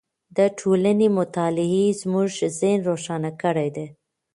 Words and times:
د 0.37 0.39
ټولنې 0.59 1.07
مطالعې 1.17 1.85
زموږ 2.01 2.29
ذهن 2.59 2.79
روښانه 2.89 3.31
کړی 3.41 3.69
دی. 3.75 3.87